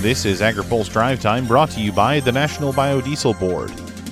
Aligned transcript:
This 0.00 0.26
is 0.26 0.42
AgriPulse 0.42 0.92
Drive 0.92 1.22
Time 1.22 1.46
brought 1.46 1.70
to 1.70 1.80
you 1.80 1.90
by 1.90 2.20
the 2.20 2.30
National 2.30 2.70
Biodiesel 2.70 3.40
Board. 3.40 3.70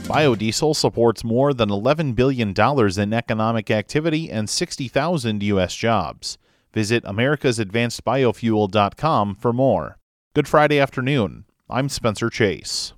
Biodiesel 0.09 0.75
supports 0.75 1.23
more 1.23 1.53
than 1.53 1.69
$11 1.69 2.15
billion 2.15 2.55
in 2.57 3.13
economic 3.13 3.71
activity 3.71 4.31
and 4.31 4.49
60,000 4.49 5.43
U.S. 5.43 5.75
jobs. 5.75 6.39
Visit 6.73 7.05
americasadvancedbiofuel.com 7.05 9.35
for 9.35 9.53
more. 9.53 9.99
Good 10.35 10.49
Friday 10.49 10.81
afternoon. 10.81 11.45
I'm 11.69 11.91
Spencer 11.91 12.31
Chase. 12.31 12.95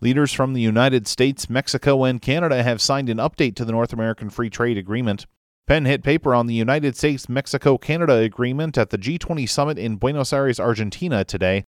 Leaders 0.00 0.32
from 0.32 0.54
the 0.54 0.60
United 0.60 1.06
States, 1.06 1.48
Mexico, 1.48 2.02
and 2.02 2.20
Canada 2.20 2.64
have 2.64 2.82
signed 2.82 3.08
an 3.08 3.18
update 3.18 3.54
to 3.54 3.64
the 3.64 3.70
North 3.70 3.92
American 3.92 4.28
Free 4.28 4.50
Trade 4.50 4.76
Agreement. 4.76 5.26
Pen 5.68 5.84
hit 5.84 6.02
paper 6.02 6.34
on 6.34 6.48
the 6.48 6.54
United 6.54 6.96
States 6.96 7.28
Mexico 7.28 7.78
Canada 7.78 8.16
agreement 8.16 8.76
at 8.76 8.90
the 8.90 8.98
G20 8.98 9.48
summit 9.48 9.78
in 9.78 9.94
Buenos 9.96 10.32
Aires, 10.32 10.58
Argentina 10.58 11.24
today. 11.24 11.64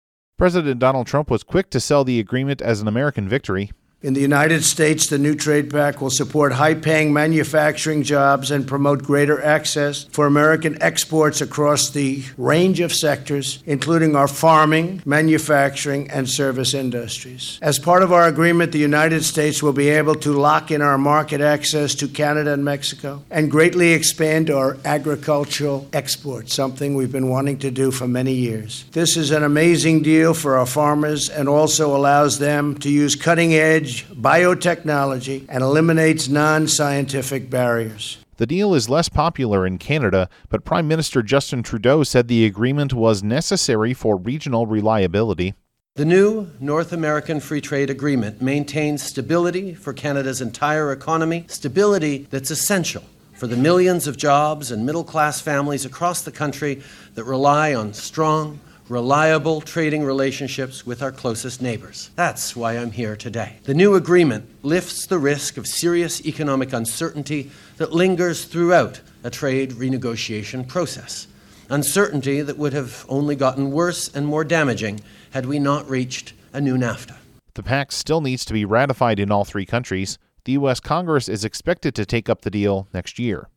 President 0.41 0.80
Donald 0.80 1.07
Trump 1.07 1.30
was 1.30 1.43
quick 1.43 1.69
to 1.69 1.78
sell 1.78 2.02
the 2.02 2.19
agreement 2.19 2.62
as 2.62 2.80
an 2.80 2.88
American 2.88 3.28
victory. 3.28 3.73
In 4.02 4.14
the 4.14 4.20
United 4.22 4.64
States, 4.64 5.09
the 5.09 5.18
new 5.18 5.34
trade 5.34 5.68
pact 5.68 6.00
will 6.00 6.08
support 6.08 6.54
high 6.54 6.72
paying 6.72 7.12
manufacturing 7.12 8.02
jobs 8.02 8.50
and 8.50 8.66
promote 8.66 9.02
greater 9.02 9.42
access 9.42 10.04
for 10.04 10.24
American 10.24 10.82
exports 10.82 11.42
across 11.42 11.91
the 11.91 12.24
range 12.38 12.80
of 12.80 12.94
sectors, 12.94 13.62
including 13.66 14.16
our 14.16 14.27
farming, 14.27 15.02
manufacturing, 15.05 16.10
and 16.10 16.27
service 16.27 16.72
industries. 16.72 17.58
As 17.60 17.78
part 17.78 18.02
of 18.02 18.10
our 18.10 18.27
agreement, 18.27 18.72
the 18.72 18.78
United 18.78 19.22
States 19.22 19.62
will 19.62 19.74
be 19.74 19.91
able 19.91 20.14
to 20.14 20.32
lock 20.32 20.70
in 20.70 20.80
our 20.80 20.96
market 20.96 21.42
access 21.42 21.94
to 21.96 22.08
Canada 22.08 22.55
and 22.55 22.64
Mexico 22.64 23.22
and 23.30 23.50
greatly 23.50 23.92
expand 23.92 24.48
our 24.48 24.78
agricultural 24.86 25.86
exports, 25.92 26.55
something 26.55 26.94
we've 26.94 27.12
been 27.12 27.28
wanting 27.28 27.58
to 27.58 27.70
do 27.70 27.91
for 27.91 28.08
many 28.08 28.32
years. 28.32 28.86
This 28.92 29.19
is 29.19 29.30
an 29.30 29.42
amazing 29.42 30.00
deal 30.00 30.32
for 30.32 30.56
our 30.56 30.64
farmers 30.64 31.28
and 31.28 31.50
also 31.50 31.94
allows 31.94 32.38
them 32.38 32.78
to 32.78 32.88
use 32.88 33.14
cutting 33.14 33.52
edge 33.52 33.89
biotechnology 33.98 35.46
and 35.48 35.62
eliminates 35.62 36.28
non 36.28 36.66
scientific 36.69 37.50
barriers. 37.50 38.19
The 38.36 38.47
deal 38.47 38.74
is 38.74 38.88
less 38.88 39.08
popular 39.08 39.66
in 39.66 39.77
Canada, 39.77 40.28
but 40.48 40.64
Prime 40.64 40.88
Minister 40.88 41.22
Justin 41.22 41.62
Trudeau 41.62 42.02
said 42.05 42.27
the 42.27 42.47
agreement 42.47 42.94
was 42.94 43.22
necessary 43.22 43.92
for 43.92 44.16
regional 44.16 44.66
reliability. 44.66 45.55
The 45.97 46.05
new 46.06 46.48
North 46.58 46.92
American 46.92 47.41
Free 47.41 47.60
Trade 47.60 47.91
Agreement 47.91 48.41
maintains 48.41 49.02
stability 49.02 49.74
for 49.74 49.92
Canada's 49.92 50.41
entire 50.41 50.92
economy, 50.92 51.44
stability 51.48 52.28
that's 52.30 52.50
essential 52.50 53.02
for 53.34 53.47
the 53.47 53.56
millions 53.56 54.06
of 54.06 54.16
jobs 54.16 54.70
and 54.70 54.86
middle 54.86 55.02
class 55.02 55.41
families 55.41 55.84
across 55.84 56.22
the 56.22 56.30
country 56.30 56.82
that 57.14 57.25
rely 57.25 57.75
on 57.75 57.92
strong, 57.92 58.60
reliable 58.91 59.60
trading 59.60 60.02
relationships 60.02 60.84
with 60.84 61.00
our 61.00 61.12
closest 61.12 61.62
neighbors. 61.62 62.10
That's 62.16 62.56
why 62.56 62.77
I'm 62.77 62.91
here 62.91 63.14
today. 63.14 63.56
The 63.62 63.72
new 63.72 63.94
agreement 63.94 64.50
lifts 64.64 65.06
the 65.06 65.19
risk 65.19 65.56
of 65.56 65.66
serious 65.69 66.27
economic 66.27 66.72
uncertainty 66.72 67.52
that 67.77 67.92
lingers 67.92 68.44
throughout 68.44 69.00
a 69.22 69.30
trade 69.30 69.70
renegotiation 69.70 70.66
process. 70.66 71.28
Uncertainty 71.69 72.42
that 72.42 72.58
would 72.58 72.72
have 72.72 73.06
only 73.08 73.36
gotten 73.36 73.70
worse 73.70 74.08
and 74.12 74.27
more 74.27 74.42
damaging 74.42 75.00
had 75.30 75.47
we 75.47 75.60
not 75.60 75.88
reached 75.88 76.32
a 76.52 76.60
new 76.60 76.77
NAFTA. 76.77 77.16
The 77.54 77.62
pact 77.62 77.92
still 77.92 78.20
needs 78.20 78.44
to 78.47 78.52
be 78.52 78.64
ratified 78.64 79.20
in 79.20 79.30
all 79.30 79.44
three 79.44 79.66
countries. 79.66 80.19
The 80.47 80.52
U.S. 80.52 80.80
Congress 80.80 81.28
is 81.28 81.44
expected 81.44 81.94
to 81.94 82.04
take 82.04 82.28
up 82.28 82.42
the 82.42 82.50
deal 82.50 82.88
next 82.92 83.20
year. 83.20 83.48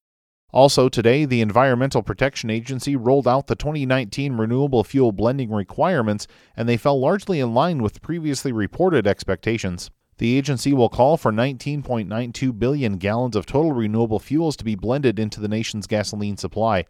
Also, 0.54 0.88
today, 0.88 1.26
the 1.26 1.42
Environmental 1.42 2.04
Protection 2.04 2.52
Agency 2.52 2.96
rolled 2.96 3.28
out 3.28 3.48
the 3.48 3.56
2019 3.56 4.38
renewable 4.38 4.84
fuel 4.84 5.12
blending 5.12 5.52
requirements, 5.52 6.28
and 6.56 6.70
they 6.70 6.78
fell 6.78 7.00
largely 7.00 7.40
in 7.40 7.56
line 7.56 7.82
with 7.82 8.04
previously 8.04 8.52
reported 8.52 9.08
expectations. 9.08 9.90
The 10.20 10.38
agency 10.38 10.72
will 10.72 10.90
call 10.90 11.18
for 11.18 11.32
19.92 11.32 12.60
billion 12.60 12.98
gallons 12.98 13.36
of 13.36 13.48
total 13.48 13.72
renewable 13.72 14.20
fuels 14.20 14.56
to 14.58 14.64
be 14.64 14.76
blended 14.76 15.18
into 15.18 15.42
the 15.42 15.48
nation's 15.48 15.88
gasoline 15.88 16.38
supply. 16.38 16.86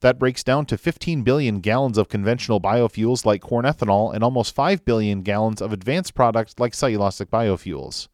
That 0.00 0.18
breaks 0.18 0.42
down 0.42 0.66
to 0.66 0.76
15 0.76 1.22
billion 1.22 1.60
gallons 1.60 1.98
of 1.98 2.08
conventional 2.08 2.60
biofuels 2.60 3.24
like 3.24 3.42
corn 3.42 3.64
ethanol 3.64 4.12
and 4.12 4.24
almost 4.24 4.56
5 4.56 4.84
billion 4.84 5.22
gallons 5.22 5.62
of 5.62 5.72
advanced 5.72 6.14
products 6.16 6.56
like 6.58 6.72
cellulosic 6.72 7.26
biofuels. 7.26 8.08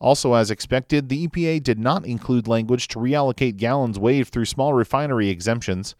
Also, 0.00 0.32
as 0.32 0.50
expected, 0.50 1.08
the 1.08 1.28
EPA 1.28 1.62
did 1.62 1.78
not 1.78 2.06
include 2.06 2.48
language 2.48 2.88
to 2.88 2.98
reallocate 2.98 3.58
gallons 3.58 3.98
waived 3.98 4.32
through 4.32 4.46
small 4.46 4.72
refinery 4.72 5.28
exemptions. 5.28 5.94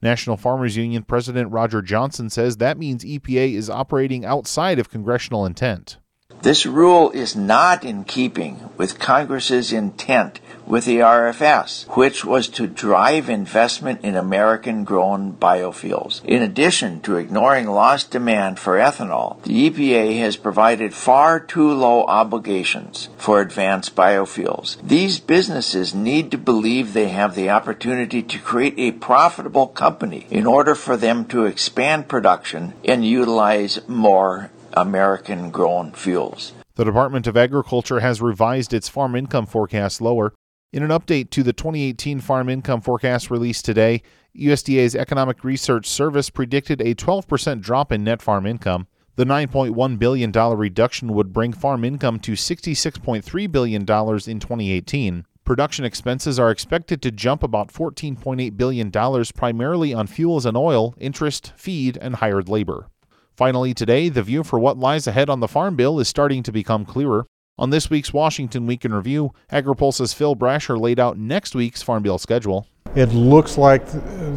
National 0.00 0.36
Farmers 0.36 0.76
Union 0.76 1.02
President 1.02 1.52
Roger 1.52 1.82
Johnson 1.82 2.30
says 2.30 2.56
that 2.56 2.78
means 2.78 3.04
EPA 3.04 3.52
is 3.54 3.68
operating 3.68 4.24
outside 4.24 4.78
of 4.78 4.90
congressional 4.90 5.44
intent. 5.44 5.98
This 6.44 6.66
rule 6.66 7.10
is 7.12 7.34
not 7.34 7.84
in 7.84 8.04
keeping 8.04 8.68
with 8.76 8.98
Congress's 8.98 9.72
intent 9.72 10.40
with 10.66 10.84
the 10.84 10.98
RFS, 10.98 11.86
which 11.96 12.22
was 12.22 12.48
to 12.48 12.66
drive 12.66 13.30
investment 13.30 14.04
in 14.04 14.14
American 14.14 14.84
grown 14.84 15.32
biofuels. 15.32 16.22
In 16.22 16.42
addition 16.42 17.00
to 17.00 17.16
ignoring 17.16 17.66
lost 17.66 18.10
demand 18.10 18.58
for 18.58 18.76
ethanol, 18.76 19.42
the 19.44 19.70
EPA 19.70 20.18
has 20.18 20.36
provided 20.36 20.92
far 20.92 21.40
too 21.40 21.72
low 21.72 22.04
obligations 22.04 23.08
for 23.16 23.40
advanced 23.40 23.96
biofuels. 23.96 24.76
These 24.86 25.20
businesses 25.20 25.94
need 25.94 26.30
to 26.30 26.36
believe 26.36 26.92
they 26.92 27.08
have 27.08 27.34
the 27.34 27.48
opportunity 27.48 28.22
to 28.22 28.38
create 28.38 28.74
a 28.76 28.92
profitable 28.92 29.68
company 29.68 30.26
in 30.28 30.44
order 30.44 30.74
for 30.74 30.98
them 30.98 31.24
to 31.28 31.46
expand 31.46 32.06
production 32.06 32.74
and 32.84 33.02
utilize 33.02 33.80
more 33.88 34.50
American 34.74 35.50
grown 35.50 35.92
fuels. 35.92 36.52
The 36.76 36.84
Department 36.84 37.26
of 37.26 37.36
Agriculture 37.36 38.00
has 38.00 38.20
revised 38.20 38.74
its 38.74 38.88
farm 38.88 39.14
income 39.14 39.46
forecast 39.46 40.00
lower. 40.00 40.34
In 40.72 40.82
an 40.82 40.90
update 40.90 41.30
to 41.30 41.44
the 41.44 41.52
2018 41.52 42.20
farm 42.20 42.48
income 42.48 42.80
forecast 42.80 43.30
released 43.30 43.64
today, 43.64 44.02
USDA's 44.36 44.96
Economic 44.96 45.44
Research 45.44 45.86
Service 45.86 46.30
predicted 46.30 46.80
a 46.80 46.96
12% 46.96 47.60
drop 47.60 47.92
in 47.92 48.02
net 48.02 48.20
farm 48.20 48.46
income. 48.46 48.88
The 49.16 49.24
$9.1 49.24 49.98
billion 50.00 50.32
reduction 50.32 51.12
would 51.12 51.32
bring 51.32 51.52
farm 51.52 51.84
income 51.84 52.18
to 52.20 52.32
$66.3 52.32 53.52
billion 53.52 53.82
in 53.82 53.86
2018. 53.86 55.24
Production 55.44 55.84
expenses 55.84 56.40
are 56.40 56.50
expected 56.50 57.00
to 57.02 57.12
jump 57.12 57.44
about 57.44 57.68
$14.8 57.68 58.56
billion, 58.56 58.90
primarily 59.36 59.94
on 59.94 60.08
fuels 60.08 60.46
and 60.46 60.56
oil, 60.56 60.94
interest, 60.98 61.52
feed, 61.54 61.96
and 61.98 62.16
hired 62.16 62.48
labor. 62.48 62.88
Finally, 63.36 63.74
today, 63.74 64.08
the 64.08 64.22
view 64.22 64.44
for 64.44 64.60
what 64.60 64.78
lies 64.78 65.08
ahead 65.08 65.28
on 65.28 65.40
the 65.40 65.48
Farm 65.48 65.74
Bill 65.74 65.98
is 65.98 66.06
starting 66.06 66.44
to 66.44 66.52
become 66.52 66.84
clearer. 66.84 67.26
On 67.58 67.70
this 67.70 67.90
week's 67.90 68.12
Washington 68.12 68.64
Week 68.64 68.84
in 68.84 68.94
Review, 68.94 69.32
AgriPulse's 69.50 70.12
Phil 70.12 70.36
Brasher 70.36 70.80
laid 70.80 71.00
out 71.00 71.18
next 71.18 71.52
week's 71.52 71.82
Farm 71.82 72.04
Bill 72.04 72.16
schedule. 72.16 72.68
It 72.94 73.06
looks 73.06 73.58
like 73.58 73.82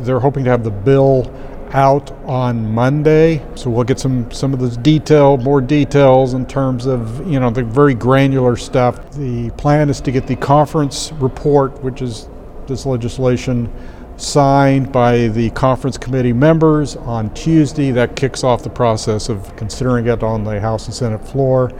they're 0.03 0.19
hoping 0.19 0.46
to 0.46 0.50
have 0.50 0.63
the 0.63 0.72
bill 0.72 1.31
out 1.74 2.12
on 2.25 2.74
Monday, 2.74 3.46
so 3.53 3.69
we'll 3.69 3.84
get 3.84 4.00
some 4.00 4.31
some 4.31 4.52
of 4.52 4.59
the 4.59 4.75
detail, 4.81 5.38
more 5.38 5.62
details 5.62 6.34
in 6.34 6.47
terms 6.47 6.88
of 6.88 7.28
you 7.30 7.40
know 7.40 7.52
the 7.52 7.63
very 7.63 7.94
granular 7.94 8.56
stuff. 8.56 9.12
The 9.12 9.52
plan 9.57 9.91
is 9.91 10.02
to 10.02 10.12
get 10.12 10.25
the 10.25 10.38
conference 10.38 11.12
report, 11.13 11.84
which 11.84 12.02
is 12.02 12.30
this 12.66 12.88
legislation, 12.88 13.72
signed 14.17 14.91
by 14.91 15.28
the 15.28 15.50
conference 15.51 15.97
committee 15.97 16.33
members 16.33 16.95
on 16.95 17.33
Tuesday. 17.33 17.91
That 17.91 18.16
kicks 18.16 18.44
off 18.44 18.63
the 18.63 18.69
process 18.69 19.29
of 19.29 19.55
considering 19.55 20.07
it 20.07 20.23
on 20.23 20.44
the 20.44 20.59
House 20.59 20.88
and 20.88 20.94
Senate 20.94 21.25
floor. 21.25 21.72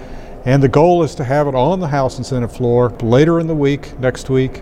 And 0.46 0.64
the 0.64 0.70
goal 0.70 1.04
is 1.04 1.14
to 1.16 1.24
have 1.24 1.48
it 1.48 1.56
on 1.56 1.80
the 1.80 1.88
House 1.88 2.18
and 2.18 2.26
Senate 2.26 2.52
floor 2.52 2.92
later 3.02 3.40
in 3.40 3.48
the 3.48 3.56
week, 3.56 4.00
next 4.00 4.30
week. 4.30 4.62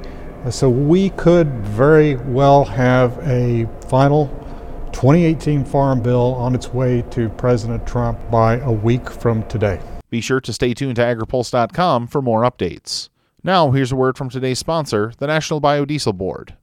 So 0.50 0.70
we 0.70 1.10
could 1.12 1.48
very 1.64 2.16
well 2.16 2.66
have 2.66 3.18
a 3.28 3.68
final 3.90 4.28
2018 4.94 5.66
Farm 5.66 6.02
Bill 6.02 6.34
on 6.36 6.56
its 6.56 6.74
way 6.74 7.04
to 7.12 7.30
President 7.30 7.86
Trump 7.86 8.20
by 8.32 8.58
a 8.60 8.72
week 8.72 9.10
from 9.10 9.44
today. 9.48 9.80
Be 10.10 10.22
sure 10.22 10.40
to 10.40 10.54
stay 10.54 10.74
tuned 10.74 10.96
to 10.96 11.02
agripulse.com 11.02 12.08
for 12.08 12.22
more 12.22 12.44
updates. 12.44 13.10
Now, 13.44 13.72
here's 13.72 13.92
a 13.92 13.96
word 13.96 14.18
from 14.18 14.30
today's 14.30 14.60
sponsor, 14.60 15.14
the 15.18 15.28
National 15.28 15.60
Biodiesel 15.60 16.16
Board. 16.16 16.56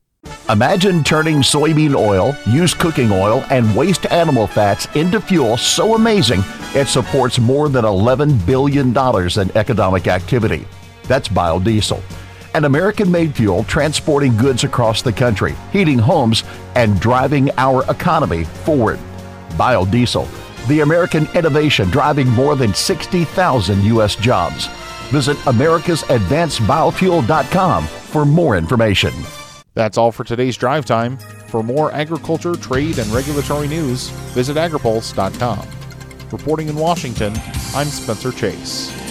Imagine 0.50 1.04
turning 1.04 1.36
soybean 1.36 1.94
oil, 1.94 2.34
used 2.46 2.78
cooking 2.78 3.12
oil, 3.12 3.44
and 3.50 3.76
waste 3.76 4.06
animal 4.06 4.48
fats 4.48 4.88
into 4.96 5.20
fuel 5.20 5.56
so 5.56 5.94
amazing 5.94 6.42
it 6.74 6.88
supports 6.88 7.38
more 7.38 7.68
than 7.68 7.84
$11 7.84 8.44
billion 8.44 8.88
in 8.88 9.56
economic 9.56 10.08
activity. 10.08 10.66
That's 11.04 11.28
biodiesel, 11.28 12.02
an 12.54 12.64
American 12.64 13.08
made 13.08 13.36
fuel 13.36 13.62
transporting 13.64 14.36
goods 14.36 14.64
across 14.64 15.00
the 15.00 15.12
country, 15.12 15.54
heating 15.70 15.98
homes, 15.98 16.42
and 16.74 16.98
driving 17.00 17.52
our 17.56 17.88
economy 17.88 18.42
forward. 18.42 18.98
Biodiesel, 19.50 20.26
the 20.66 20.80
American 20.80 21.28
innovation 21.34 21.88
driving 21.90 22.28
more 22.28 22.56
than 22.56 22.74
60,000 22.74 23.84
U.S. 23.84 24.16
jobs. 24.16 24.66
Visit 25.10 25.36
americasadvancedbiofuel.com 25.38 27.86
for 27.86 28.24
more 28.24 28.56
information. 28.56 29.12
That's 29.74 29.96
all 29.96 30.12
for 30.12 30.24
today's 30.24 30.56
drive 30.56 30.84
time. 30.84 31.16
For 31.48 31.62
more 31.62 31.92
agriculture, 31.92 32.54
trade, 32.54 32.98
and 32.98 33.10
regulatory 33.10 33.68
news, 33.68 34.08
visit 34.34 34.56
agripulse.com. 34.56 35.66
Reporting 36.30 36.68
in 36.68 36.76
Washington, 36.76 37.34
I'm 37.74 37.86
Spencer 37.86 38.32
Chase. 38.32 39.01